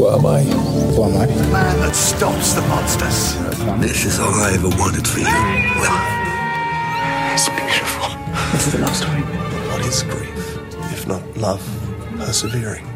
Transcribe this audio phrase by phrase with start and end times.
[0.00, 0.40] Who am I?
[0.40, 1.26] Who am I?
[1.52, 3.36] Man that stops the monsters.
[3.84, 5.26] This is all I ever wanted for you.
[5.28, 5.92] Well,
[7.36, 8.08] It's beautiful.
[8.52, 9.20] This is a love story.
[9.68, 10.56] What is grief,
[10.96, 11.60] if not love
[12.16, 12.86] persevering?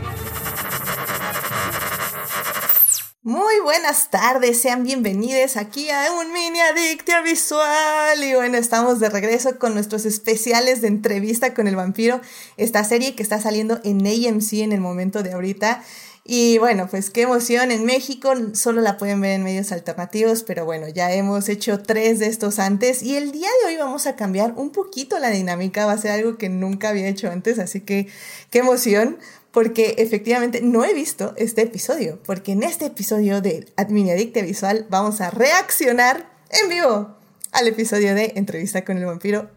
[3.22, 8.22] Muy buenas tardes, sean bienvenidos aquí a un mini adictia visual.
[8.22, 12.22] Y bueno, estamos de regreso con nuestros especiales de entrevista con el vampiro,
[12.56, 15.82] esta serie que está saliendo en AMC en el momento de ahorita.
[16.26, 17.70] Y bueno, pues qué emoción.
[17.70, 22.18] En México, solo la pueden ver en medios alternativos, pero bueno, ya hemos hecho tres
[22.18, 23.02] de estos antes.
[23.02, 26.12] Y el día de hoy vamos a cambiar un poquito la dinámica, va a ser
[26.12, 28.08] algo que nunca había hecho antes, así que
[28.50, 29.18] qué emoción
[29.54, 34.84] porque efectivamente no he visto este episodio, porque en este episodio de Admini Adicta Visual
[34.90, 37.16] vamos a reaccionar en vivo
[37.52, 39.48] al episodio de Entrevista con el Vampiro,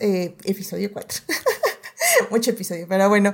[0.00, 1.20] eh, episodio 4.
[2.30, 3.32] Mucho episodio, pero bueno.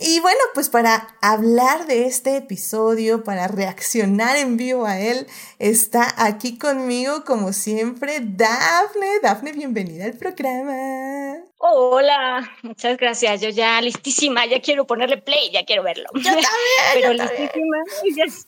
[0.00, 5.26] Y bueno, pues para hablar de este episodio, para reaccionar en vivo a él,
[5.58, 9.20] está aquí conmigo, como siempre, Dafne.
[9.22, 11.38] Dafne, bienvenida al programa.
[11.58, 13.40] Hola, muchas gracias.
[13.40, 16.08] Yo ya listísima, ya quiero ponerle play, ya quiero verlo.
[16.14, 16.46] Yo también.
[16.94, 17.76] pero yo listísima,
[18.24, 18.46] yes.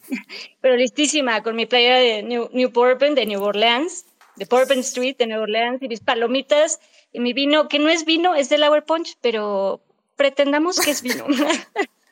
[0.61, 5.17] pero listísima con mi playa de New, New Bourbon, de New Orleans, de Bourbon Street
[5.19, 6.79] de New Orleans y mis palomitas
[7.15, 9.83] mi vino, que no es vino, es del Hour Punch, pero
[10.17, 11.25] pretendamos que es vino.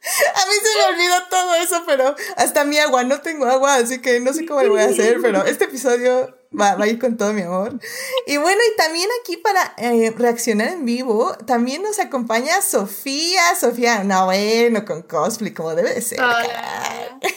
[0.08, 4.00] A mí se me olvidó todo eso, pero hasta mi agua, no tengo agua, así
[4.00, 6.98] que no sé cómo lo voy a hacer, pero este episodio va, va a ir
[7.00, 7.78] con todo mi amor.
[8.26, 13.54] Y bueno, y también aquí para eh, reaccionar en vivo, también nos acompaña Sofía.
[13.56, 16.20] Sofía, no, bueno, con cosplay, como debe de ser.
[16.20, 17.18] Hola.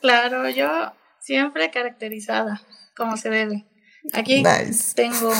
[0.00, 0.66] Claro, yo
[1.20, 2.62] siempre caracterizada,
[2.96, 3.66] como se debe.
[4.14, 4.94] Aquí Nice.
[4.94, 5.30] tengo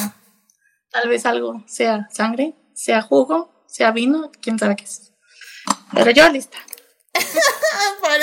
[0.90, 5.12] tal vez algo, sea sangre, sea jugo, sea vino, quién sabe qué es.
[5.92, 6.58] Pero yo lista.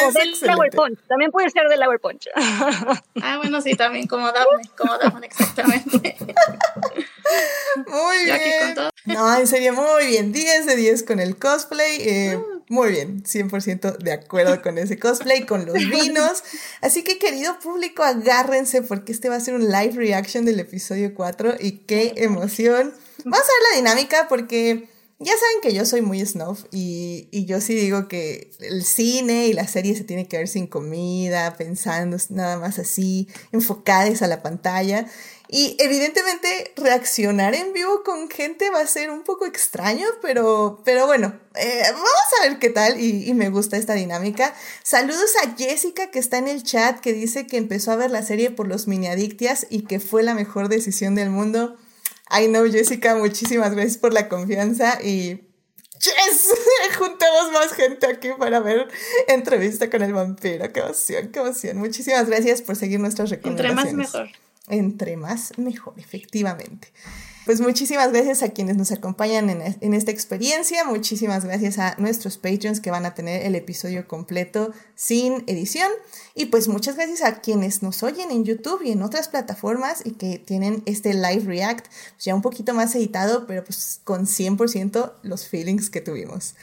[0.07, 0.69] o del.
[0.71, 2.29] Punch, también puede ser del Hour Punch.
[3.21, 6.15] Ah, bueno, sí, también como Daphne, como Daphne, exactamente.
[7.87, 8.75] Muy Yo aquí con bien.
[8.75, 8.89] todo.
[9.05, 10.31] No, en serio, muy bien.
[10.31, 11.97] 10 de 10 con el cosplay.
[11.99, 12.39] eh,
[12.69, 16.43] muy bien, 100% de acuerdo con ese cosplay, con los vinos.
[16.81, 21.13] Así que, querido público, agárrense porque este va a ser un live reaction del episodio
[21.15, 22.93] 4 y qué emoción.
[23.23, 24.89] Vamos a ver la dinámica porque
[25.19, 29.47] ya saben que yo soy muy snuff y, y yo sí digo que el cine
[29.47, 34.27] y la serie se tiene que ver sin comida, pensando nada más así, enfocadas a
[34.27, 35.07] la pantalla.
[35.49, 41.05] Y evidentemente reaccionar en vivo con gente va a ser un poco extraño, pero, pero
[41.07, 42.09] bueno, eh, vamos
[42.39, 44.53] a ver qué tal y, y me gusta esta dinámica.
[44.83, 48.23] Saludos a Jessica que está en el chat que dice que empezó a ver la
[48.23, 51.77] serie por los mini adictias y que fue la mejor decisión del mundo.
[52.29, 55.47] I know Jessica, muchísimas gracias por la confianza y
[55.99, 56.53] ¡Yes!
[56.97, 58.87] Juntamos más gente aquí para ver
[59.27, 60.71] entrevista con el vampiro.
[60.71, 61.77] ¡Qué emoción, qué emoción!
[61.77, 64.13] Muchísimas gracias por seguir nuestras Entre recomendaciones.
[64.13, 64.46] más mejor.
[64.67, 66.89] Entre más mejor, efectivamente.
[67.47, 70.83] Pues muchísimas gracias a quienes nos acompañan en, en, esta experiencia.
[70.83, 75.89] Muchísimas gracias a nuestros Patreons que van a tener el episodio completo sin edición.
[76.35, 80.11] Y pues muchas gracias a quienes nos oyen en YouTube y en otras plataformas y
[80.11, 81.85] que tienen este live react
[82.19, 86.55] ya un poquito más editado, pero pues con 100% los feelings que tuvimos.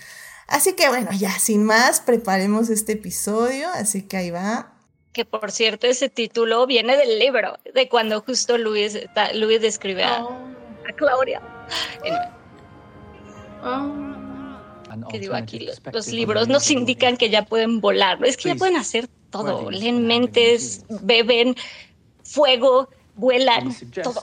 [0.46, 3.70] Así que bueno, ya sin más, preparemos este episodio.
[3.70, 4.73] Así que ahí va
[5.14, 8.98] que por cierto ese título viene del libro, de cuando justo Luis,
[9.34, 10.36] Luis describe a, Oh,
[10.86, 11.40] a Claudia.
[13.66, 15.08] Oh.
[15.08, 18.56] que digo aquí, los, los libros nos indican que ya pueden volar, es que ya
[18.56, 21.56] pueden hacer todo, leen mentes, beben,
[22.22, 24.22] fuego, vuelan, todo.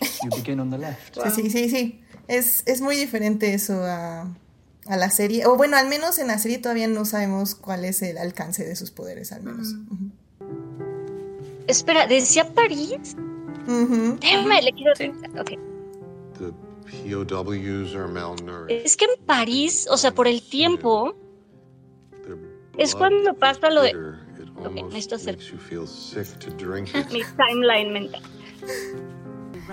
[0.00, 2.04] Sí, sí, sí, sí.
[2.26, 4.28] Es, es muy diferente eso a,
[4.88, 5.46] a, la serie.
[5.46, 8.76] O bueno, al menos en la serie todavía no sabemos cuál es el alcance de
[8.76, 9.74] sus poderes, al menos.
[9.90, 10.10] Uh -huh.
[11.66, 13.16] Espera, ¿decía París?
[13.66, 14.18] Uh -huh.
[14.18, 14.94] Déjame, le quiero...
[14.96, 15.12] Sí.
[15.38, 15.50] Ok.
[16.38, 16.52] The
[17.14, 18.84] POWs are malnourished.
[18.84, 21.14] Es que en París, o sea, por el tiempo,
[22.78, 23.92] es cuando pasa lo de...
[24.64, 25.38] Ok, necesito hacer
[27.12, 28.22] mi timeline mental.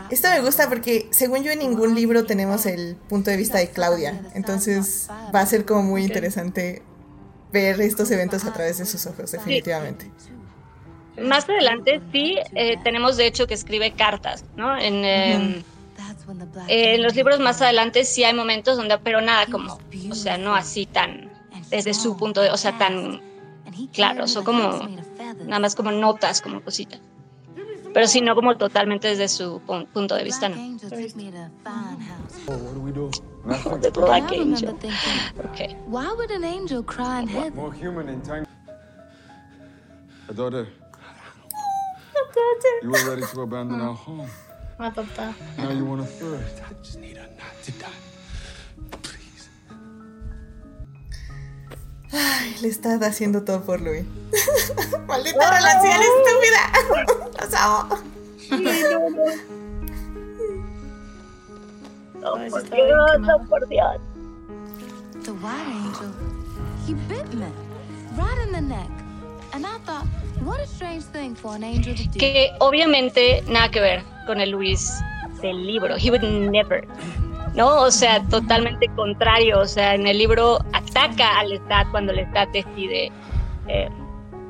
[0.09, 3.69] Esto me gusta porque, según yo, en ningún libro tenemos el punto de vista de
[3.69, 4.21] Claudia.
[4.33, 6.83] Entonces, va a ser como muy interesante
[7.51, 10.11] ver estos eventos a través de sus ojos, definitivamente.
[10.17, 11.21] Sí.
[11.21, 14.77] Más adelante, sí, eh, tenemos de hecho que escribe cartas, ¿no?
[14.77, 15.63] En, eh,
[16.67, 19.79] en, los libros más adelante sí hay momentos donde, pero nada como,
[20.11, 21.31] o sea, no así tan,
[21.69, 23.21] desde su punto de, o sea, tan
[23.93, 24.89] claro, son como,
[25.45, 26.99] nada más como notas, como cositas.
[27.95, 30.57] Pero si no como totalmente desde su punto de vista, ¿no?
[33.79, 34.75] The Black Angel.
[35.53, 35.77] Okay.
[35.87, 37.55] Why would an angel cry in heaven?
[37.55, 38.45] More human in time.
[40.27, 40.67] Adore,
[42.83, 44.27] you were ready to abandon our home.
[44.77, 46.43] Now you want a third.
[46.69, 48.14] I just need her not to die.
[52.17, 54.05] Ay, le está haciendo todo por Louis.
[55.07, 56.71] Maldita relación estúpida.
[57.41, 57.89] Los amo.
[62.37, 63.97] Ay, sí está bien Dios, oh, por Dios.
[65.23, 66.11] The white angel,
[66.87, 67.47] he bit me
[68.17, 68.89] right in the neck.
[69.53, 70.05] And I thought,
[70.43, 72.19] what a strange thing for an angel to do.
[72.19, 74.91] Que obviamente nada que ver con el Luis
[75.41, 75.97] del libro.
[75.97, 76.81] He would never.
[77.55, 77.81] ¿No?
[77.81, 79.59] O sea, totalmente contrario.
[79.61, 83.11] O sea, en el libro ataca al Stat cuando el Stat decide
[83.67, 83.89] eh,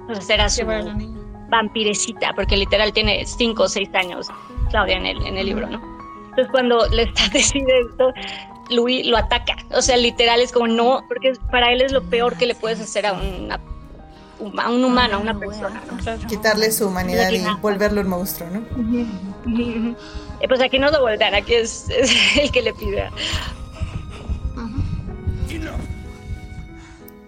[0.10, 0.66] hacer a su
[1.50, 4.28] vampirecita, porque literal tiene 5 o 6 años,
[4.72, 5.82] Claudia, en el, en el libro, ¿no?
[6.30, 8.14] Entonces cuando le está decide esto,
[8.70, 9.56] Louis lo ataca.
[9.72, 12.80] O sea, literal es como no, porque para él es lo peor que le puedes
[12.80, 13.60] hacer a, una,
[14.58, 15.82] a un humano, a una persona.
[15.88, 16.28] ¿no?
[16.28, 19.96] Quitarle su humanidad y volverlo un monstruo, ¿no?
[20.42, 23.10] Eh, pues aquí no lo voltean, aquí es, es el que le pide.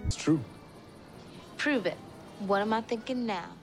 [0.06, 0.38] It's true.
[1.56, 1.94] Prove it.
[2.46, 3.54] What am I thinking now?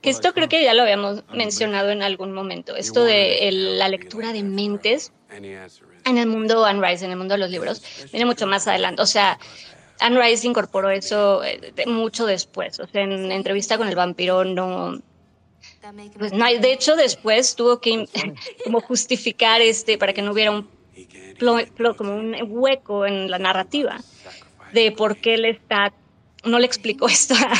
[0.00, 3.88] Que esto creo que ya lo habíamos mencionado en algún momento, esto de el- la
[3.88, 5.12] lectura de mentes
[6.06, 7.82] en el mundo Anne Rice, en el mundo de los libros,
[8.12, 9.02] viene mucho más adelante.
[9.02, 9.38] O sea,
[10.00, 12.80] Anne Rice incorporó eso eh, mucho después.
[12.80, 14.98] O sea, en entrevista con el vampiro no,
[16.18, 16.58] pues no hay.
[16.58, 18.06] De hecho, después tuvo que
[18.64, 20.68] como justificar este para que no hubiera un
[21.96, 23.98] como un hueco en la narrativa
[24.72, 25.92] de por qué él está
[26.44, 27.52] no le explicó esto a,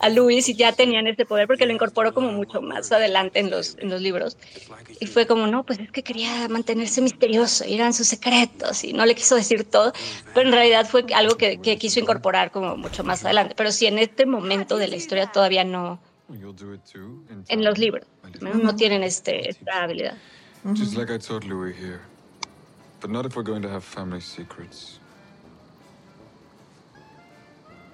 [0.00, 3.50] a Luis y ya tenían ese poder porque lo incorporó como mucho más adelante en
[3.50, 4.36] los, en los libros.
[5.00, 8.92] Y fue como, no, pues es que quería mantenerse misterioso, y eran sus secretos y
[8.92, 9.92] no le quiso decir todo,
[10.34, 13.54] pero en realidad fue algo que, que quiso incorporar como mucho más adelante.
[13.56, 15.98] Pero sí, en este momento de la historia todavía no,
[16.28, 17.24] Well, you'll do it too.
[17.30, 18.04] in en los libros,
[18.40, 20.16] no, no tienen este, esta habilidad.
[20.74, 22.00] Just like I taught Louis here.
[23.00, 24.98] But not if we're going to have family secrets.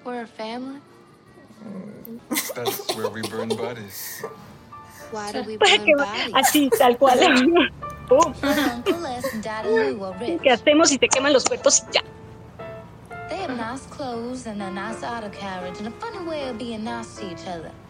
[0.03, 0.79] We're a family.
[2.55, 4.23] That's where we burn bodies.
[5.11, 6.33] Why do we burn que- bodies?
[6.33, 7.19] así, tal cual.
[10.43, 12.01] ¿Qué hacemos si te queman los cuerpos y ya?
[13.33, 16.83] They have nice clothes and a nice auto carriage and a funny way of being
[16.83, 17.71] nice to each other.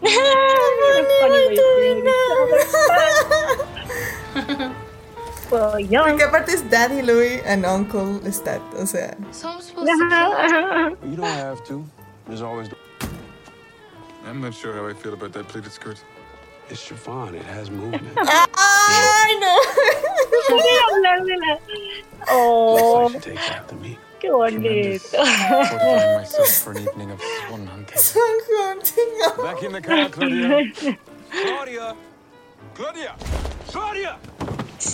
[5.50, 6.08] well, Pollón.
[6.08, 8.62] Porque aparte es Daddy Louis and Uncle Stat.
[8.78, 11.84] O sea, So I'm supposed to kill You don't have to.
[12.26, 12.70] There's always.
[14.24, 16.02] I'm not sure how I feel about that pleated skirt.
[16.70, 17.34] It's chiffon.
[17.34, 18.16] It has movement.
[18.16, 19.60] ¡Ay, no!
[20.88, 21.58] hablar de la-
[22.30, 23.98] Oh, Looks like she takes after me.
[24.24, 25.18] Qué bonito.
[31.34, 31.94] Claudia.
[32.74, 33.14] Claudia!
[33.70, 34.18] Claudia!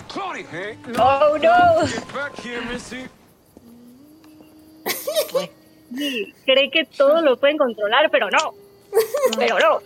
[0.08, 0.76] Claudia!
[0.98, 1.86] Oh, no.
[1.86, 3.06] get back here, Missy.
[5.96, 8.54] Sí, cree que todo lo pueden controlar, pero no.
[9.36, 9.80] Pero no.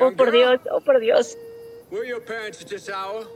[0.00, 1.36] Oh, por Dios, oh, por Dios.
[1.90, 3.26] Where are your parents at this hour?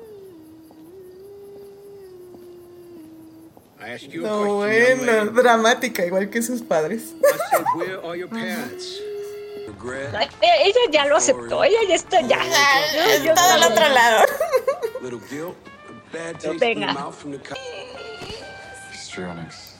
[3.80, 7.14] I asked you a No, bueno, dramática, igual que sus padres.
[7.22, 9.00] I said, where are your parents?
[9.68, 10.14] Regret.
[10.14, 12.38] Ay, Ella ya lo aceptó, ella ya está, ya.
[12.42, 14.24] Yo- yo- Todo al otro lado.
[16.58, 16.86] Venga.
[16.86, 17.54] your mouth from the co-
[18.92, 19.74] Histrionics.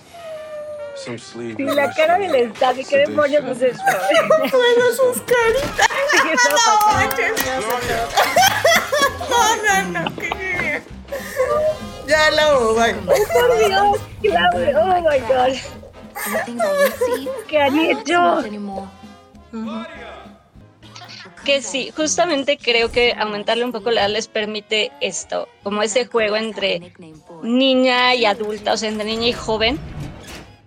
[1.05, 1.59] Some sleep.
[1.59, 3.83] Y la cara del estadio, ¿qué demonios es esto?
[4.29, 5.89] Bueno, sus caritas.
[9.29, 10.17] No, no, no.
[10.17, 10.83] ¿qué?
[12.09, 12.95] Ya la amo, bye.
[12.95, 15.55] Por Dios, Claudia, oh my God.
[17.47, 18.43] ¿Qué han hecho?
[21.45, 26.07] Que sí, justamente creo que aumentarle un poco la edad les permite esto, como ese
[26.07, 26.93] juego entre
[27.43, 29.79] niña y adulta, o sea, entre niña y joven,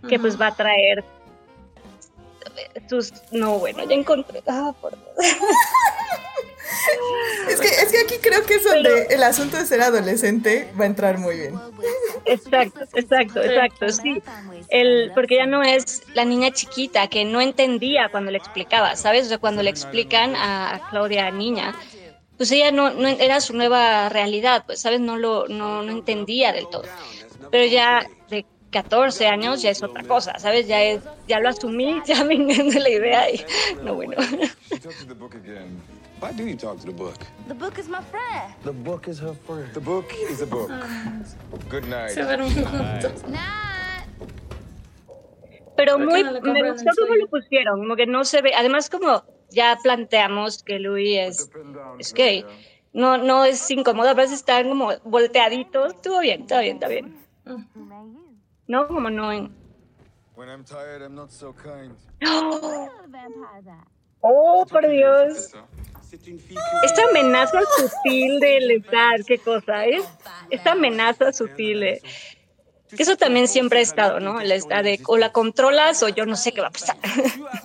[0.08, 1.04] que pues va a traer
[2.88, 3.14] sus...
[3.32, 4.44] No, bueno, ya encontré...
[4.48, 5.16] Ah, por Dios.
[7.50, 10.84] Es que, es que aquí creo que es donde el asunto de ser adolescente va
[10.86, 11.56] a entrar muy bien.
[12.26, 14.22] Exacto, exacto, exacto, sí.
[14.70, 19.26] El, porque ya no es la niña chiquita que no entendía cuando le explicaba, ¿sabes?
[19.26, 21.76] O sea, cuando le explican a, a Claudia niña,
[22.38, 25.00] pues ella no, no era su nueva realidad, pues, ¿sabes?
[25.00, 26.86] No lo no, no entendía del todo.
[27.52, 30.68] Pero ya de 14 años ya es otra cosa, ¿sabes?
[30.68, 33.46] Ya es ya lo asumí, ya me entiendo la idea y
[33.84, 34.18] no bueno.
[36.22, 37.18] Why do you talk to the book?
[37.48, 38.54] The book is my friend.
[38.64, 39.74] The book is her friend.
[39.74, 40.70] The book is a book.
[41.68, 42.12] Good night.
[42.12, 43.24] Se duermen juntos.
[43.28, 44.06] Night.
[45.76, 48.52] Pero ¿Por qué muy, no me gustó cómo lo pusieron, como que no se ve,
[48.56, 51.50] además como ya planteamos que Louis es,
[51.98, 52.46] es gay,
[52.94, 57.18] no, no es incómodo, a veces están como volteaditos, estuvo bien, está bien, está bien.
[58.68, 59.56] No, como no en...
[60.36, 61.96] When I'm tired, I'm not so kind.
[64.22, 65.52] Oh, por Dios.
[66.84, 70.04] Esta amenaza sutil de Lestat, qué cosa es.
[70.50, 71.80] Esta amenaza sutil.
[71.82, 72.02] de-
[72.96, 74.40] Que eso también siempre ha estado, ¿no?
[74.40, 76.98] De o la controlas o yo no sé qué va a pasar.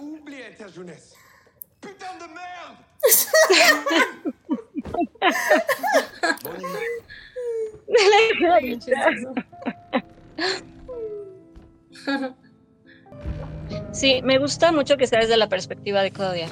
[13.93, 16.49] Sí, me gusta mucho que sea desde la perspectiva de Claudia.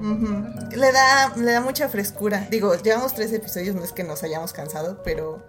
[0.00, 2.46] Le da, le da mucha frescura.
[2.50, 5.42] Digo, llevamos tres episodios, no es que nos hayamos cansado, pero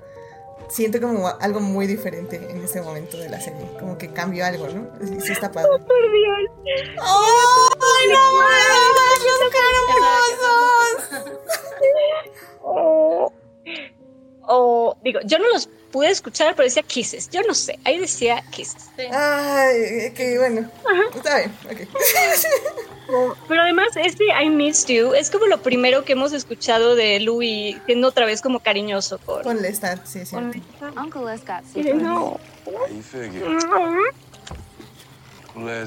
[0.69, 3.61] siento como algo muy diferente en este momento de la serie.
[3.79, 4.89] Como que cambió algo, ¿no?
[5.05, 5.69] Sí, sí está padre.
[5.69, 6.51] Por Dios.
[7.01, 8.41] ¡Ay, no!
[9.25, 9.41] ¡Los
[9.99, 11.29] hermosos!
[12.61, 13.33] O,
[14.47, 17.29] o, digo, yo no los pude escuchar, pero decía kisses.
[17.29, 18.89] Yo no sé, ahí decía kisses.
[19.11, 20.69] Ay, que bueno.
[21.15, 21.87] Está bien, ok.
[23.47, 27.75] Pero además, este I Missed You es como lo primero que hemos escuchado de Louis
[27.87, 29.41] siendo otra vez como cariñoso con.
[29.41, 30.35] Con Lestat, sí, sí.
[30.35, 30.53] con-
[30.95, 32.39] Uncle Les got Y de, no.
[32.67, 33.57] You figure?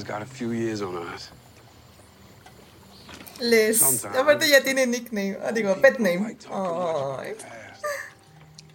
[0.05, 1.29] Got a few years on us.
[3.39, 3.81] Les.
[4.05, 5.37] Aparte ya tiene nickname.
[5.43, 6.35] ah, digo, pet name.
[6.51, 7.35] Ay.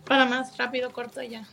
[0.09, 1.47] Para más rápido, corto y ya.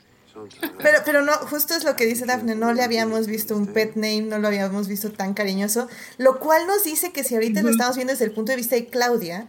[0.80, 3.96] Pero, pero no, justo es lo que dice Daphne, no le habíamos visto un pet
[3.96, 7.70] name, no lo habíamos visto tan cariñoso, lo cual nos dice que si ahorita lo
[7.70, 9.48] estamos viendo desde el punto de vista de Claudia,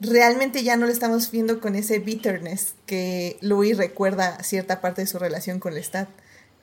[0.00, 5.06] realmente ya no lo estamos viendo con ese bitterness que Louis recuerda cierta parte de
[5.06, 6.08] su relación con Lestat.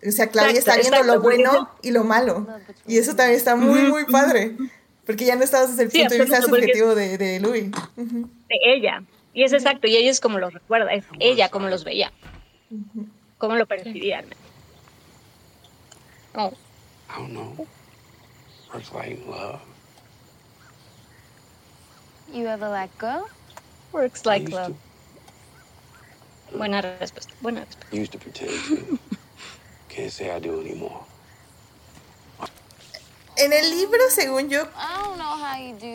[0.05, 2.45] O sea, Claudia Exacto, está viendo lo exacto, bueno y lo malo.
[2.85, 4.57] Y eso también está muy, muy padre.
[5.05, 7.71] Porque ya no estamos desde el Sí, punto de vista subjetivo de, de Louis.
[7.95, 9.03] De ella.
[9.33, 12.11] Y es exacto, y ella es como lo recuerda, es ella como los veía,
[13.37, 14.29] como lo percibían.
[16.35, 16.51] Oh,
[17.09, 17.67] I don't know.
[18.73, 19.61] Works like love.
[22.27, 23.27] You ever let go?
[23.93, 24.75] works like love.
[26.51, 27.95] Buena respuesta, buena respuesta.
[27.95, 28.99] Used to pretend to.
[29.89, 31.05] Can't say I do anymore.
[33.43, 34.63] En el libro, según yo,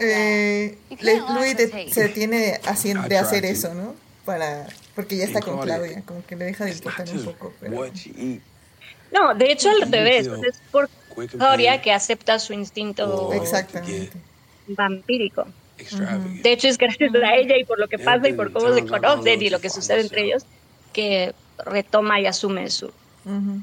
[0.00, 0.76] eh,
[1.34, 3.94] Louis de- se detiene haci- I de hacer eso, ¿no?
[4.24, 7.52] Para, porque ya está con Claudia, Claudia, como que le deja de importar un poco.
[7.60, 7.74] Pero...
[9.10, 10.88] No, de hecho al revés, es por
[11.38, 13.32] pain, que acepta su instinto Oh.
[13.32, 14.12] Exactamente.
[14.66, 15.46] vampírico.
[16.42, 18.84] De hecho es gracias a ella y por lo que pasa y por cómo se
[18.84, 20.44] conocen y lo que sucede entre ellos
[20.92, 22.86] que retoma y asume su
[23.24, 23.62] Ujú.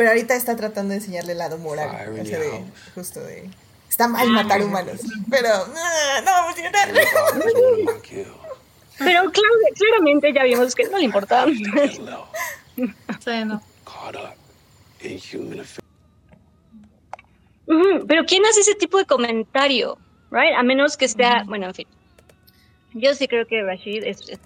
[0.00, 1.90] Pero ahorita está tratando de enseñarle el lado moral.
[2.18, 2.64] O sea, de,
[2.94, 3.50] justo de.
[3.86, 4.98] Está mal matar humanos.
[5.28, 5.48] Pero.
[5.52, 6.54] ah, No, va a.
[8.96, 11.50] Pero claro, claramente ya vimos que no le importaba.
[11.52, 11.98] Sí,
[13.44, 13.60] no.
[18.06, 19.98] Pero ¿quién hace ese tipo de comentario?
[20.30, 20.54] Right?
[20.56, 21.86] A menos que sea, bueno, en fin.
[22.94, 24.40] Yo sí creo que Rashid es,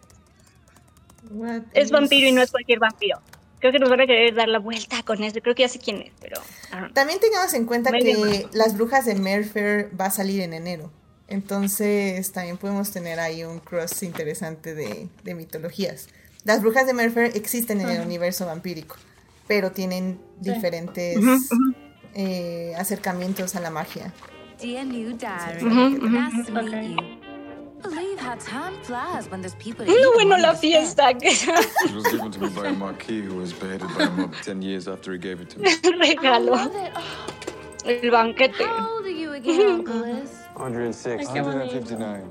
[1.93, 3.21] vampiro y no es cualquier vampiro.
[3.65, 5.41] Creo que nos van a querer dar la vuelta con eso.
[5.41, 6.39] Creo que ya sé quién es, pero...
[6.71, 6.91] ajá.
[6.93, 8.47] También tengamos en cuenta Medio que.
[8.53, 10.93] Las Brujas de Merfer va a salir en enero.
[11.29, 16.09] Entonces también podemos tener ahí un cross interesante de, de mitologías.
[16.45, 18.97] Las Brujas de Merfer existen en el universo vampírico,
[19.49, 21.17] pero tienen diferentes
[22.13, 24.13] eh, acercamientos a la magia.
[24.61, 25.65] Dear new diary.
[25.65, 26.09] Ujú, ujú.
[26.11, 27.24] Nice to meet Okay.
[27.85, 27.91] You.
[27.91, 31.15] Believe how time flies when there's people to No, eat bueno, and la fiesta.
[31.21, 34.35] que- It was given to me by a marquis who was beheaded by a mob
[34.43, 35.69] 10 years after he gave it to me.
[35.71, 36.51] regalo.
[36.53, 36.93] Love it.
[36.97, 38.55] Oh, El banquete.
[38.65, 40.31] how old are you again, Uncle Liz?
[40.55, 41.29] 106.
[41.29, 41.75] Ay, qué bonito.
[41.75, 42.31] 159.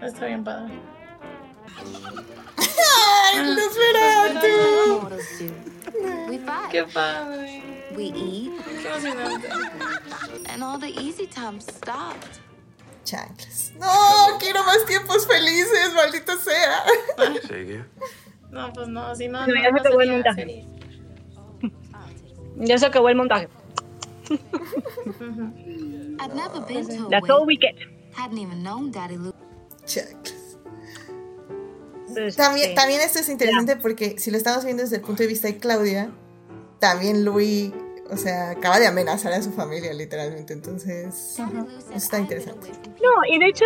[0.00, 0.70] Está bien padre.
[6.70, 7.62] Qué padre.
[7.96, 8.52] We eat.
[8.64, 9.48] Qué emocionante.
[10.50, 12.40] And all the easy times stopped.
[13.04, 13.72] Chanclas.
[13.78, 16.84] No, quiero más tiempos felices, maldito sea.
[18.50, 20.66] No, pues no, si no, No, no, ya se acabó el montaje.
[22.56, 23.48] Ya se acabó el montaje.
[26.20, 27.76] I've never been to a That's all we get.
[28.12, 29.32] Hadn't even known Daddy Lou.
[29.86, 30.37] Chanclas.
[32.36, 32.74] También, sí.
[32.74, 35.58] también esto es interesante porque si lo estamos viendo desde el punto de vista de
[35.58, 36.10] Claudia,
[36.78, 37.72] también Louis,
[38.10, 42.70] o sea, acaba de amenazar a su familia literalmente, entonces eso está interesante.
[43.02, 43.64] No, y de hecho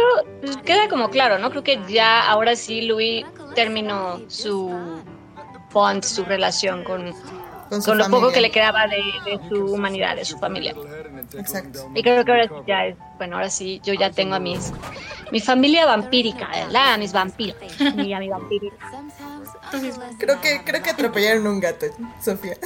[0.65, 1.51] queda como claro, ¿no?
[1.51, 4.71] Creo que ya ahora sí Louis terminó su
[5.73, 7.15] bond, su relación con,
[7.73, 10.75] Con su con lo poco que le quedaba de, de su humanidad, de su familia.
[11.39, 11.91] Exacto.
[11.95, 14.71] Y creo que ahora sí ya es, bueno, ahora sí yo ya tengo a mis,
[15.31, 16.93] mi familia vampírica, ¿verdad?
[16.93, 17.57] A mis vampiros.
[17.81, 18.77] Y a mi vampirita.
[20.19, 21.87] Creo que, creo que atropellaron un gato,
[22.23, 22.59] Sofía.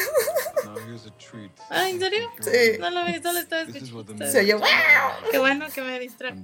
[0.65, 1.53] Now here's a treat.
[1.71, 2.29] Ay, ¿en serio?
[2.41, 2.77] Sí.
[2.81, 4.27] No lo vi, solo estaba escuchando.
[4.27, 4.61] Se oyó.
[5.31, 6.37] Qué bueno que me distraje.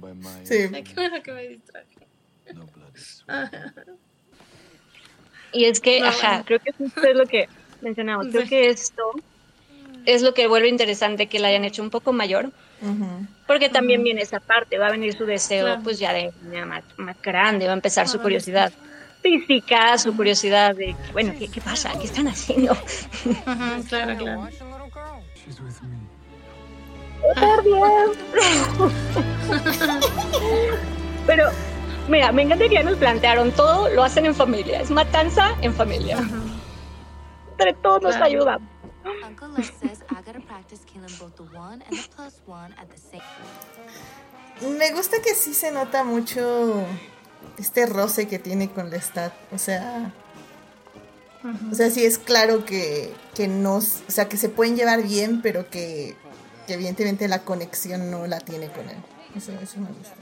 [0.45, 0.69] Sí.
[0.73, 2.07] Ay, qué bueno que me distraje.
[2.53, 3.25] no blood is
[5.51, 6.45] Y es que, No, ajá, bueno.
[6.45, 7.49] creo que esto es lo que
[7.83, 8.27] mencionamos.
[8.31, 9.03] Creo que esto
[10.05, 12.51] es lo que vuelve interesante que la hayan hecho un poco mayor.
[13.47, 15.81] Porque también viene esa parte, va a venir su deseo, Claro.
[15.83, 18.23] pues ya de ya más, más grande, va a empezar su Ajá.
[18.23, 18.73] curiosidad
[19.21, 21.93] física, su curiosidad de, bueno, ¿qué, qué pasa?
[21.97, 22.75] ¿Qué están haciendo?
[23.87, 24.49] Claro, claro.
[31.25, 31.49] Pero,
[32.09, 35.73] mira, me encanta que ya nos plantearon todo, lo hacen en familia, es matanza en
[35.73, 36.17] familia.
[37.67, 38.25] Entre todos nos Claro.
[38.25, 38.69] ayudamos.
[44.61, 46.85] Me gusta que sí se nota mucho
[47.57, 49.33] este roce que tiene con Lestat.
[49.51, 50.11] O sea.
[51.71, 53.75] O sea, sí es claro que, que no.
[53.77, 56.15] O sea, que se pueden llevar bien, pero que,
[56.67, 58.95] que evidentemente la conexión no la tiene con él.
[59.35, 60.15] Eso, eso me gusta.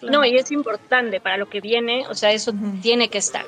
[0.00, 2.78] No, y es importante para lo que viene, o sea, eso Ujú.
[2.82, 3.44] tiene que estar.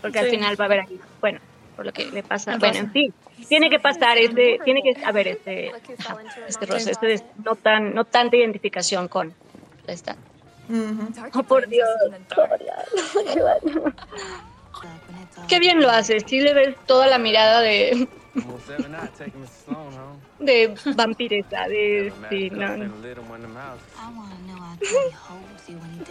[0.00, 0.32] Porque al Sí.
[0.32, 1.40] final va a haber ahí, bueno,
[1.74, 3.14] por lo que le pasa, El bueno, en fin,
[3.48, 6.16] tiene que pasar este, tiene que haber este, ajá,
[6.46, 9.34] este roce, este no tan, no tanta identificación con
[9.86, 10.16] esta.
[11.34, 11.88] Oh, por Dios,
[15.48, 18.08] Qué bien lo hace, sí le ves toda la mirada de,
[20.38, 22.76] de vampiresa, de, sí, no,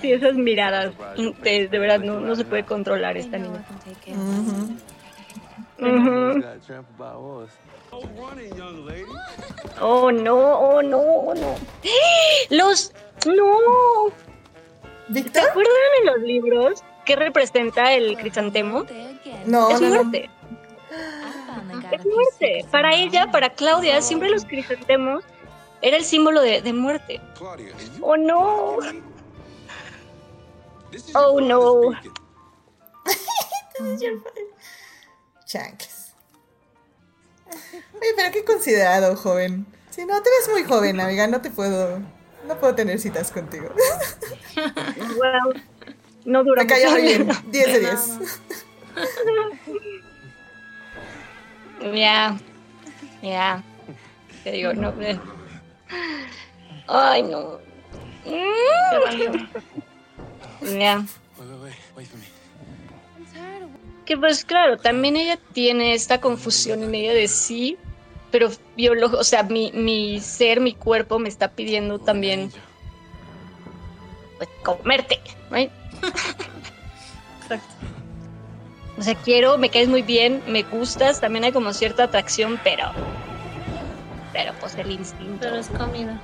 [0.01, 0.93] sí, esas miradas,
[1.41, 3.63] de, de verdad no, no se puede controlar esta niña.
[4.07, 4.51] Ujú.
[4.51, 4.77] Ujú.
[9.81, 11.55] Oh no, oh no, oh no.
[12.49, 12.93] Los,
[13.25, 14.09] no,
[15.07, 15.43] ¿Se ¿Víctor?
[15.49, 18.85] acuerdan en los libros qué representa el crisantemo?
[19.45, 19.95] No, es no, no.
[19.95, 20.29] muerte,
[21.91, 22.65] es muerte.
[22.71, 25.23] Para ella, para Claudia, siempre los crisantemos
[25.81, 27.19] era el símbolo de, de muerte.
[28.01, 28.77] Oh no,
[31.15, 31.81] Oh, no.
[35.53, 36.13] Chanques.
[37.93, 39.67] Oye, pero qué considerado, joven.
[39.91, 41.27] Si no, te ves muy joven, amiga.
[41.27, 41.99] No te puedo.
[42.47, 43.69] No puedo tener citas contigo.
[45.19, 45.63] well,
[46.25, 47.01] no dura Me cayó mucho.
[47.03, 47.29] bien.
[47.51, 48.09] 10 de 10.
[51.93, 52.39] Ya,
[53.21, 53.63] ya.
[54.43, 54.91] Te digo, no.
[56.87, 57.59] Ay, no.
[58.25, 58.47] Ya.
[60.61, 61.07] Wait,
[64.05, 67.77] Que pues claro, también ella tiene esta confusión en ella de sí,
[68.31, 72.51] pero biólogo, o sea, mi, mi ser, mi cuerpo me está pidiendo también
[74.37, 75.19] pues, comerte,
[75.51, 75.71] right?
[78.97, 82.91] O sea, quiero, me caes muy bien, me gustas, también hay como cierta atracción, pero
[84.33, 86.19] pero pues el instinto, Pero es comida.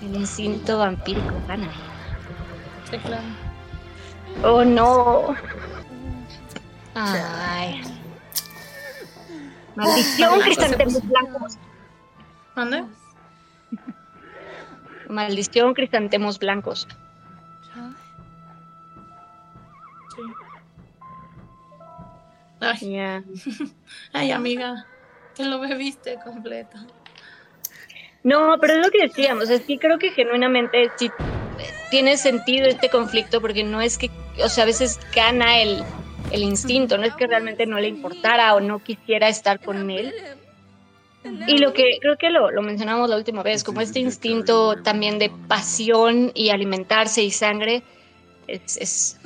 [0.00, 1.68] El instinto vampírico gana.
[2.88, 3.22] Sí, claro.
[4.44, 5.36] Oh no.
[6.94, 7.82] Ay.
[9.76, 11.58] Maldición, crisantemos blancos.
[12.54, 12.84] ¿Mande?
[15.08, 16.86] Maldición, crisantemos blancos.
[20.14, 20.22] Sí.
[22.60, 22.98] Ay,
[24.12, 24.86] ay, amiga.
[25.34, 26.76] Que lo bebiste completo.
[28.22, 29.48] No, pero es lo que decíamos.
[29.48, 31.10] Es que creo que genuinamente sí
[31.90, 34.10] tiene sentido este conflicto porque no es que,
[34.44, 35.82] o sea, a veces gana el,
[36.30, 40.14] el instinto, no es que realmente no le importara o no quisiera estar con él.
[41.46, 45.18] Y lo que creo que lo, lo mencionamos la última vez, como este instinto también
[45.18, 47.82] de pasión y alimentarse y sangre,
[48.46, 49.20] es, es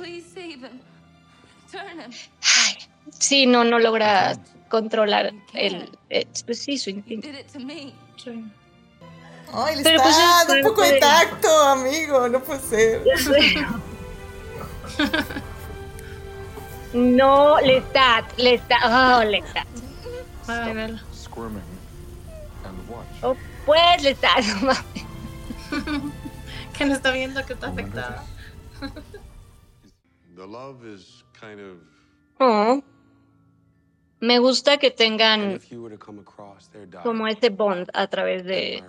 [1.73, 2.77] ay,
[3.17, 5.89] sí, no, no logra controlar el,
[6.45, 7.29] pues sí, su instinto.
[8.17, 8.43] Sí.
[9.53, 12.27] Ay, le Pero, está pues, un poco de tacto, amigo.
[12.27, 13.03] No puede ser.
[16.95, 19.67] No, Lestat, Lestat, oh, Lestat.
[20.47, 20.99] And
[22.89, 23.05] watch.
[23.21, 26.13] Oh, pues Lestat, no mames.
[26.77, 28.23] Que no está viendo que está afectada.
[30.35, 31.77] The love is kind of
[32.39, 32.81] Oh.
[34.19, 37.89] Me gusta que tengan if you were to come across their daughter, como ese bond
[37.93, 38.83] a través de,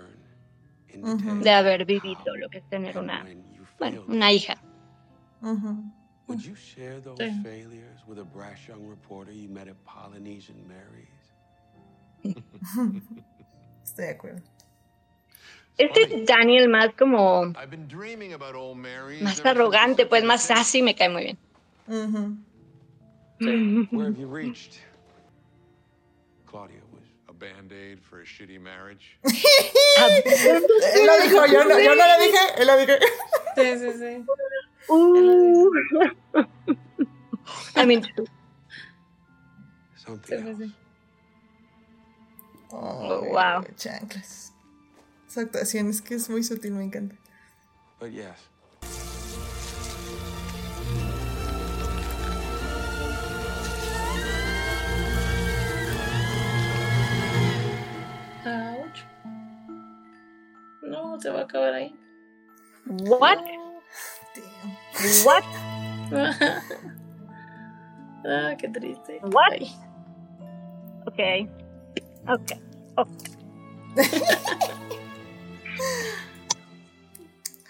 [0.94, 3.24] de haber vivido lo que es tener una,
[3.78, 4.56] bueno, una hija.
[5.42, 5.92] Ujú.
[6.26, 6.48] Would hmm.
[6.48, 7.42] you share those Sí.
[7.42, 12.34] failures with a brash young reporter you met at Polynesian Mary's?
[13.84, 14.42] Estoy de acuerdo.
[15.78, 19.22] Este Daniel más como I've been dreaming about old Mary's.
[19.22, 21.38] más arrogante, pues más sassy, me cae muy bien.
[21.88, 22.36] Mm-hmm.
[23.40, 23.88] Ujú.
[23.92, 24.80] Where have you reached?
[26.46, 29.18] Claudia was A band-aid for a shitty marriage.
[29.24, 32.98] Él lo dijo, yo no, yo no lo dije, él lo dije.
[33.56, 34.24] Sí, sí, sí.
[34.88, 36.44] Uh.
[37.76, 38.06] I mean,
[39.96, 40.72] something.
[42.72, 43.64] Oh, wow.
[43.76, 44.52] Chanclas.
[45.28, 47.16] Su actuación es que es muy sutil, me encanta.
[47.98, 48.36] But yes.
[58.44, 59.04] Ouch.
[60.82, 61.94] No, se va a acabar ahí.
[62.86, 63.38] what?
[65.24, 65.44] What?
[68.26, 69.20] ah, qué triste.
[69.22, 69.52] What?
[69.52, 69.70] Ay.
[71.06, 71.48] Okay.
[72.28, 72.60] Okay.
[72.96, 73.32] Okay.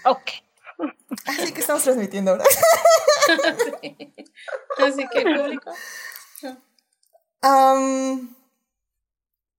[0.04, 0.42] okay.
[1.26, 2.44] Así que estamos transmitiendo ahora.
[4.78, 5.72] Así que público.
[7.42, 8.34] Am,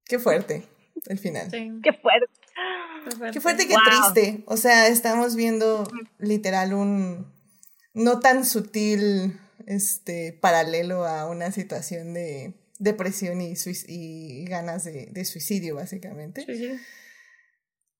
[0.05, 0.67] qué fuerte
[1.07, 1.51] el final.
[1.51, 2.27] Sí, Qué fuerte.
[3.31, 3.83] Qué fuerte, qué Wow.
[4.13, 4.43] triste.
[4.47, 7.31] O sea, estamos viendo literal un
[7.97, 13.55] no tan sutil este paralelo a una situación de depresión y,
[13.87, 16.45] y ganas de, de suicidio, básicamente.
[16.45, 16.79] Sí, sí.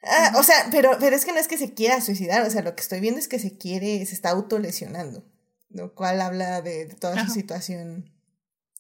[0.04, 2.62] Ah, o sea, pero, pero es que no es que se quiera suicidar, o sea,
[2.62, 5.26] lo que estoy viendo es que se quiere, se está autolesionando,
[5.70, 8.14] lo cual habla de, de toda su situación,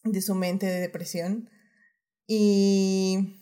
[0.03, 1.49] de su mente de depresión.
[2.27, 3.41] Y...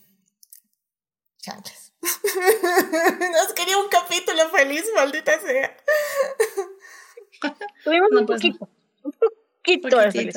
[1.39, 1.93] Chanclas.
[2.01, 5.75] Nos quería un capítulo feliz, maldita sea.
[7.83, 8.69] Tuvimos No, un pues, poquito.
[9.03, 9.13] Un
[9.63, 10.35] poquito de feliz.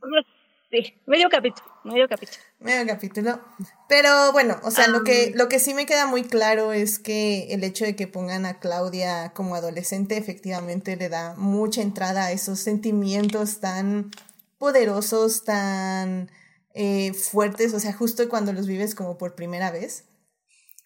[0.00, 0.40] Poquitito.
[0.70, 1.68] Sí, medio capítulo.
[1.82, 2.38] Medio capítulo.
[2.60, 3.40] Medio capítulo.
[3.88, 7.52] Pero bueno, o sea, lo, que, lo que sí me queda muy claro es que
[7.52, 12.32] el hecho de que pongan a Claudia como adolescente efectivamente le da mucha entrada a
[12.32, 14.12] esos sentimientos tan
[14.58, 16.30] poderosos, tan
[16.74, 20.04] eh, fuertes, o sea, justo cuando los vives como por primera vez.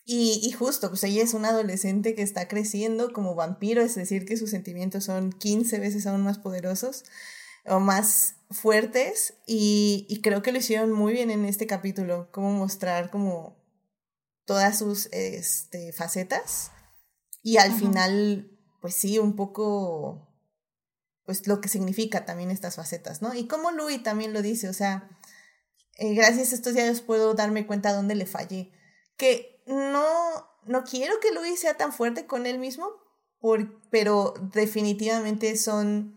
[0.04, 4.26] Y, y justo, pues ella es una adolescente que está creciendo como vampiro, es decir,
[4.26, 7.04] que sus sentimientos son 15 veces aún más poderosos
[7.66, 12.52] o más fuertes y, y creo que lo hicieron muy bien en este capítulo, como
[12.52, 13.56] mostrar como
[14.44, 16.70] todas sus este, facetas
[17.42, 17.78] y al Ajá.
[17.78, 20.28] final, pues sí, un poco,
[21.24, 23.34] pues lo que significa también estas facetas, ¿no?
[23.34, 25.08] Y como Louis también lo dice, o sea,
[25.96, 28.72] eh, gracias a estos diarios puedo darme cuenta dónde le fallé,
[29.16, 30.04] que no,
[30.64, 32.90] no quiero que Louis sea tan fuerte con él mismo,
[33.40, 36.16] por, pero definitivamente son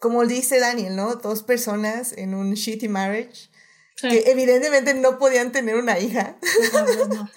[0.00, 1.16] como dice Daniel, ¿no?
[1.16, 3.50] Dos personas en un shitty marriage
[3.96, 4.08] Sí.
[4.10, 6.36] que evidentemente no podían tener una hija.
[6.72, 7.30] No, no, no.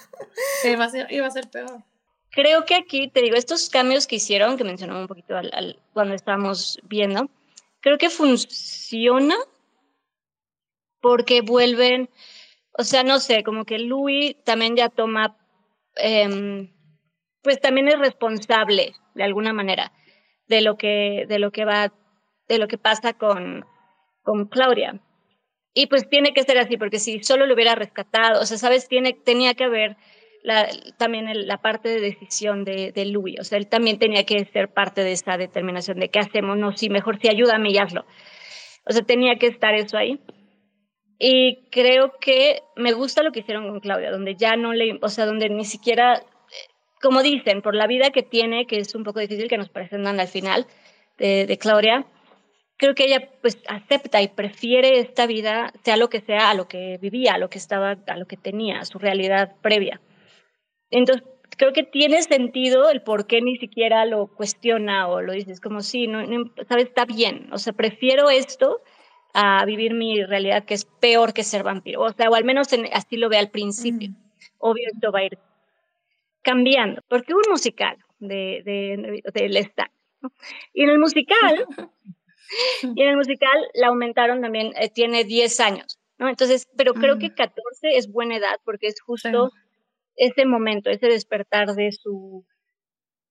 [0.63, 1.83] Iba a ser, iba a ser peor.
[2.29, 5.81] Creo que aquí, te digo, estos cambios que hicieron, que mencionamos un poquito al, al-
[5.93, 7.31] cuando estábamos viendo,
[7.79, 9.35] creo que funciona
[11.01, 12.09] porque vuelven,
[12.77, 15.37] o sea, no sé, como que Louis también ya toma,
[15.95, 16.71] em,
[17.43, 19.91] pues también es responsable de alguna manera
[20.47, 21.93] de lo que, de lo que va,
[22.47, 23.65] de lo que pasa con,
[24.23, 24.99] con Claudia.
[25.73, 28.87] Y pues tiene que ser así, porque si solo lo hubiera rescatado, o sea, sabes,
[28.89, 29.97] tiene, tenía que haber
[30.43, 34.25] la, también el- la parte de decisión de, de Louis, o sea, él también tenía
[34.25, 37.77] que ser parte de esa determinación de qué hacemos, no, sí, mejor sí, ayúdame y
[37.77, 38.05] hazlo.
[38.85, 40.19] O sea, tenía que estar eso ahí.
[41.23, 45.07] Y creo que me gusta lo que hicieron con Claudia, donde ya no le, o
[45.07, 46.23] sea, donde ni siquiera, eh,
[46.99, 50.19] como dicen, por la vida que tiene, que es un poco difícil que nos presentan
[50.19, 50.65] al final
[51.19, 52.07] de, de Claudia,
[52.75, 56.67] creo que ella pues acepta y prefiere esta vida, sea lo que sea, a lo
[56.67, 60.01] que vivía, a lo que estaba, a lo que tenía, a su realidad previa.
[60.89, 61.23] Entonces,
[61.55, 65.81] creo que tiene sentido el por qué ni siquiera lo cuestiona o lo dices como,
[65.81, 68.81] sí, no, no, sabes, está bien, o sea, prefiero esto
[69.33, 72.71] a vivir mi realidad que es peor que ser vampiro, o sea, o al menos
[72.73, 74.09] en- así lo ve al principio.
[74.57, 75.37] Obvio, esto va a ir
[76.41, 79.71] cambiando, porque hubo un musical de, de, de,
[80.21, 80.31] ¿no?
[80.73, 81.65] Y en el musical,
[82.95, 86.29] y en el musical la aumentaron también, eh, tiene 10 años, ¿no?
[86.29, 89.29] Entonces, pero creo que 14 es buena edad porque es justo
[90.15, 92.45] ese momento, ese despertar de su,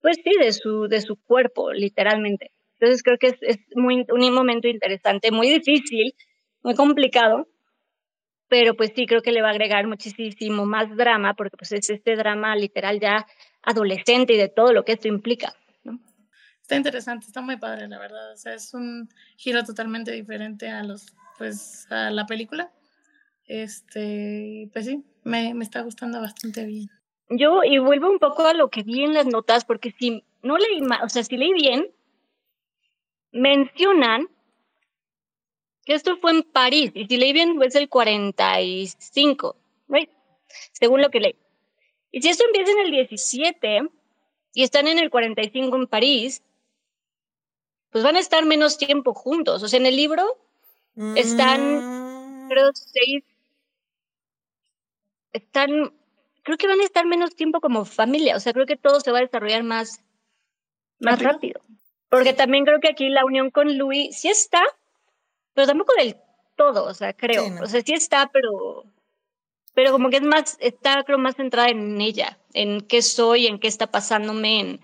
[0.01, 2.51] pues sí, de su, de su cuerpo, literalmente.
[2.81, 6.15] Entonces creo que es, es muy, un momento interesante, muy difícil,
[6.63, 7.47] muy complicado,
[8.49, 11.91] pero pues sí, creo que le va a agregar muchísimo más drama, porque pues es
[11.91, 13.27] este drama literal ya
[13.63, 15.55] adolescente y de todo lo que esto implica.
[15.85, 16.01] ¿no?
[16.63, 18.33] está interesante, está muy padre, la verdad.
[18.33, 22.73] O sea, es un giro totalmente diferente a los, pues, a la película.
[23.45, 26.89] Este, pues sí, me, me está gustando bastante bien.
[27.29, 30.57] Yo, y vuelvo un poco a lo que vi en las notas, porque si no
[30.57, 31.87] leí mal, o sea, si leí bien,
[33.33, 34.29] mencionan
[35.85, 39.57] que esto fue en París, y si leí bien, es el 45,
[39.89, 40.11] right?
[40.73, 41.37] Según lo que leí.
[42.13, 43.89] Y si esto empieza en el 17
[44.55, 46.43] y están en el 45 en París,
[47.91, 49.63] pues van a estar menos tiempo juntos.
[49.63, 50.25] O sea, en el libro
[51.17, 53.25] están, creo, seis,
[55.33, 55.93] están,
[56.43, 58.37] creo que van a estar menos tiempo como familia.
[58.37, 60.05] O sea, creo que todo se va a desarrollar más,
[60.99, 61.61] más rápido.
[62.11, 64.63] Porque también creo que aquí la unión con Louis sí está,
[65.55, 66.17] pero tampoco del
[66.57, 67.45] todo, o sea, creo.
[67.63, 68.85] O sea, sí está, pero
[69.75, 73.59] pero como que es más, está creo más centrada en ella, en qué soy, en
[73.59, 74.81] qué está pasándome en,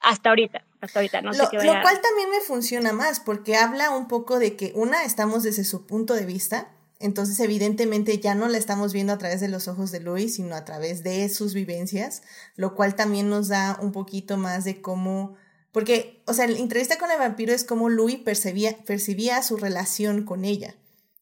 [0.00, 3.56] hasta ahorita, hasta ahorita, no lo, sé qué Lo cual también me funciona más, porque
[3.56, 6.68] habla un poco de que, una, estamos desde su punto de vista,
[7.00, 10.54] entonces evidentemente ya no la estamos viendo a través de los ojos de Luis, sino
[10.54, 12.22] a través de sus vivencias,
[12.56, 15.36] lo cual también nos da un poquito más de cómo...
[15.78, 20.24] Porque, o sea, la entrevista con el vampiro es como Louis percibía, percibía su relación
[20.24, 20.74] con ella.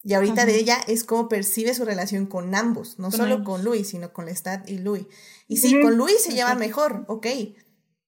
[0.03, 3.89] Y ahorita de ella es cómo percibe su relación con ambos, no solo con Luis,
[3.89, 5.05] sino con Lestat y Louis.
[5.47, 7.27] Y sí, con Luis se lleva mejor, ok,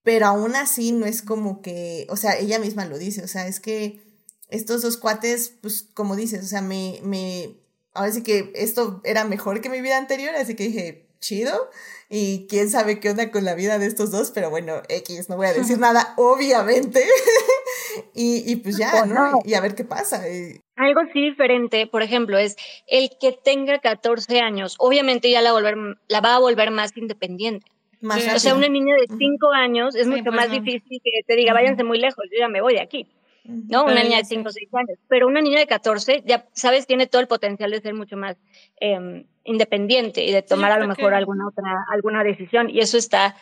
[0.03, 3.47] pero aún así no es como que, o sea, ella misma lo dice, o sea,
[3.47, 4.01] es que
[4.49, 7.59] estos dos cuates, pues como dices, o sea, me, me,
[7.93, 11.71] ahora sí que esto era mejor que mi vida anterior, así que dije, chido,
[12.09, 15.37] y quién sabe qué onda con la vida de estos dos, pero bueno, X, no
[15.37, 17.05] voy a decir nada, obviamente.
[18.15, 19.41] y, y, pues ya, ¿no?
[19.45, 20.23] Y a ver qué pasa.
[20.77, 25.77] Algo sí diferente, por ejemplo, es el que tenga 14 años, obviamente ya la, volver,
[26.09, 27.67] la va a volver más independiente.
[28.01, 31.53] Más o sea, una niña de 5 años es mucho más difícil que te diga,
[31.53, 33.09] váyanse muy lejos, yo ya me voy de aquí.
[33.49, 33.85] ¿no?
[33.85, 34.99] Una niña de 5 o 6 años.
[35.09, 38.37] Pero una niña de 14, ya sabes, tiene todo el potencial de ser mucho más
[38.81, 42.71] eh, independiente y de tomar a lo mejor alguna otra, alguna decisión.
[42.71, 43.37] Y eso está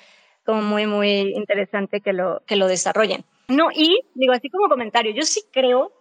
[0.45, 3.25] como muy, muy interesante que lo, que lo desarrollen.
[3.49, 5.93] No, y digo, así como comentario, yo sí creo,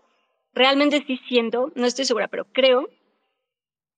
[0.54, 2.90] realmente sí siento, no estoy segura, pero creo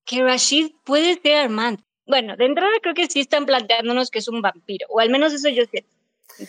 [0.05, 1.79] que Rashid puede ser Armand.
[2.05, 5.33] Bueno, de entrada creo que sí están planteándonos que es un vampiro, o al menos
[5.33, 5.85] eso yo sé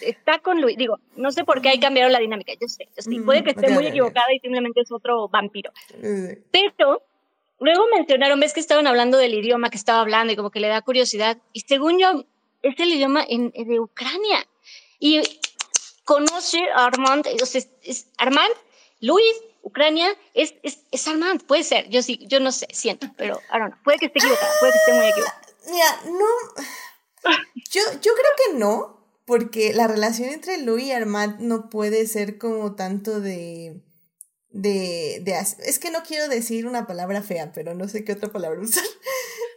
[0.00, 0.76] está con Luis.
[0.76, 2.52] Digo, no sé por qué hay cambiado la dinámica.
[2.60, 3.20] Yo sé, yo sé.
[3.22, 5.72] puede que esté muy equivocada y simplemente es otro vampiro.
[6.50, 7.02] Pero
[7.60, 10.68] luego mencionaron, ves que estaban hablando del idioma que estaba hablando y como que le
[10.68, 11.38] da curiosidad.
[11.52, 12.24] Y según yo,
[12.62, 14.46] es el idioma en, de Ucrania.
[14.98, 15.22] Y
[16.04, 18.52] conoce a Armand, o es, Armand,
[19.00, 21.88] Luis, Ucrania, es, es, es, Armand, puede ser.
[21.88, 23.74] Yo sí, yo no sé, siento, pero I.
[23.84, 25.42] Puede que esté equivocada, puede que esté muy equivocada.
[25.70, 27.34] Mira, no.
[27.70, 32.38] Yo, yo creo que no, porque la relación entre Louis y Armand no puede ser
[32.38, 33.82] como tanto de,
[34.58, 38.30] de, de, es que no quiero decir una palabra fea, pero no sé qué otra
[38.30, 38.84] palabra usar.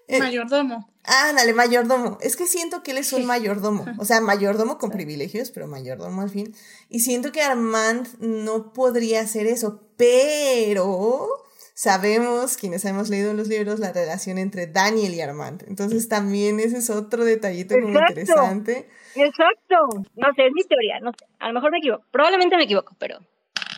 [0.08, 0.88] Eh, mayordomo.
[1.04, 2.18] Ah, dale, mayordomo.
[2.22, 3.86] Es que siento que él es un mayordomo.
[3.98, 6.54] O sea, mayordomo con privilegios, pero mayordomo al fin.
[6.90, 11.30] Y siento que Armand no podría hacer eso, pero
[11.74, 15.64] sabemos, quienes hemos leído los libros, la relación entre Daniel y Armand.
[15.68, 18.90] Entonces también ese es otro detallito muy interesante.
[19.16, 19.76] Exacto.
[20.16, 21.26] No sé, es mi teoría, no sé.
[21.40, 22.04] A lo mejor me equivoco.
[22.12, 23.20] Probablemente me equivoco, pero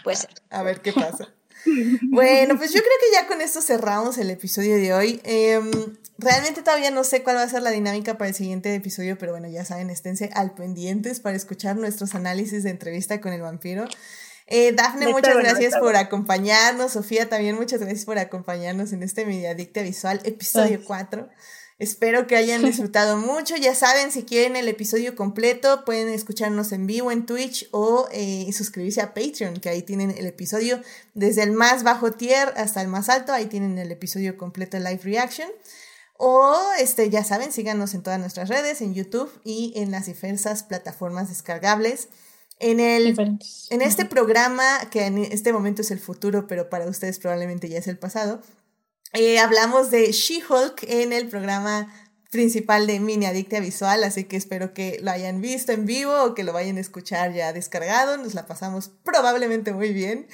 [0.04, 0.30] puede ser.
[0.50, 1.30] A ver qué pasa.
[2.10, 5.22] bueno, pues yo creo que ya con esto cerramos el episodio de hoy.
[5.24, 5.72] Em,
[6.18, 9.32] realmente todavía no sé cuál va a ser la dinámica para el siguiente episodio, pero
[9.32, 13.86] bueno, ya saben, esténse al pendientes para escuchar nuestros análisis de entrevista con el vampiro.
[14.48, 16.92] Eh, Dafne, muchas gracias por acompañarnos.
[16.92, 21.30] Sofía, también muchas gracias por acompañarnos en este Mediadicta Visual, episodio 4.
[21.80, 23.56] Espero que hayan disfrutado mucho.
[23.56, 28.52] Ya saben, si quieren el episodio completo, pueden escucharnos en vivo en Twitch o eh,
[28.54, 30.82] suscribirse a Patreon, que ahí tienen el episodio
[31.14, 33.34] desde el más bajo tier hasta el más alto.
[33.34, 35.50] Ahí tienen el episodio completo live reaction.
[36.18, 40.64] O, este, ya saben, síganos en todas nuestras redes, en YouTube y en las diversas
[40.64, 42.10] plataformas descargables.
[42.60, 43.18] En, el,
[43.72, 47.80] en este programa, que en este momento es el futuro, pero para ustedes probablemente ya
[47.80, 48.42] es el pasado,
[49.14, 51.92] eh, hablamos de She-Hulk en el programa
[52.34, 56.34] principal de Mini Adictia Visual, así que espero que lo hayan visto en vivo o
[56.34, 60.28] que lo vayan a escuchar ya descargado, nos la pasamos probablemente muy bien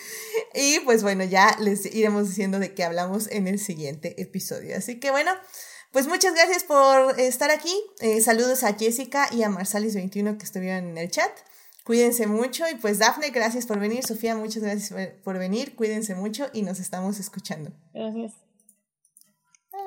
[0.54, 4.98] y pues bueno, ya les iremos diciendo de qué hablamos en el siguiente episodio, así
[4.98, 5.32] que bueno,
[5.92, 10.92] pues muchas gracias por estar aquí, eh, saludos a Jessica y a Marsalis21 que estuvieron
[10.92, 11.32] en el chat.
[11.84, 14.06] Cuídense mucho y pues Dafne, gracias por venir.
[14.06, 15.76] Sofía, muchas gracias por venir.
[15.76, 17.72] Cuídense mucho y nos estamos escuchando.
[17.96, 18.49] Gracias.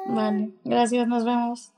[0.06, 1.72] Vale, gracias, nos vemos.